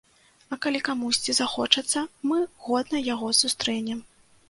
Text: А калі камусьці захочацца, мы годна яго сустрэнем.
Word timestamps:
А 0.55 0.57
калі 0.65 0.81
камусьці 0.87 1.35
захочацца, 1.41 2.05
мы 2.33 2.43
годна 2.67 3.07
яго 3.13 3.33
сустрэнем. 3.45 4.07